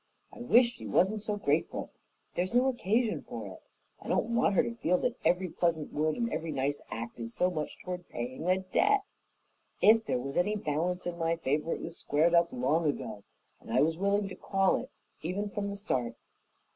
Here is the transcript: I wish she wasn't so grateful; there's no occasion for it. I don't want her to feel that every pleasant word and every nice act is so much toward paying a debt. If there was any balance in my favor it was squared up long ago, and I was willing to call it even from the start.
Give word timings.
I 0.33 0.39
wish 0.39 0.71
she 0.71 0.87
wasn't 0.87 1.21
so 1.21 1.37
grateful; 1.37 1.91
there's 2.33 2.55
no 2.55 2.69
occasion 2.69 3.21
for 3.21 3.45
it. 3.45 3.59
I 3.99 4.07
don't 4.07 4.33
want 4.33 4.55
her 4.55 4.63
to 4.63 4.73
feel 4.73 4.97
that 4.97 5.19
every 5.23 5.47
pleasant 5.47 5.93
word 5.93 6.15
and 6.15 6.27
every 6.33 6.51
nice 6.51 6.81
act 6.89 7.19
is 7.19 7.35
so 7.35 7.51
much 7.51 7.77
toward 7.77 8.09
paying 8.09 8.47
a 8.49 8.57
debt. 8.61 9.01
If 9.79 10.05
there 10.07 10.17
was 10.17 10.37
any 10.37 10.55
balance 10.55 11.05
in 11.05 11.19
my 11.19 11.35
favor 11.35 11.71
it 11.75 11.81
was 11.83 11.97
squared 11.99 12.33
up 12.33 12.51
long 12.51 12.87
ago, 12.89 13.23
and 13.59 13.71
I 13.71 13.81
was 13.83 13.99
willing 13.99 14.27
to 14.29 14.35
call 14.35 14.77
it 14.77 14.89
even 15.21 15.51
from 15.51 15.69
the 15.69 15.75
start. 15.75 16.15